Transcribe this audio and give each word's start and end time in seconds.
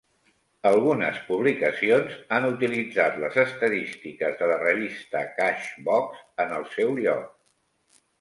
Algunes 0.67 1.17
publicacions 1.25 2.15
han 2.37 2.47
utilitzat 2.47 3.19
les 3.23 3.37
estadístiques 3.43 4.33
de 4.39 4.47
la 4.53 4.55
revista 4.63 5.21
Cash 5.41 5.69
Box 5.91 6.25
en 6.45 6.57
el 6.57 6.65
seu 6.79 6.97
lloc. 7.05 7.29